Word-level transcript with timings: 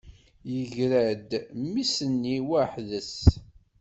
Yegra-d 0.53 1.31
mmi-s-nni 1.61 2.37
waḥed-s. 2.47 3.15